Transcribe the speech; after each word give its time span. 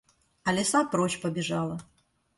А 0.47 0.49
лиса 0.55 0.81
прочь 0.91 1.21
побежала. 1.23 1.77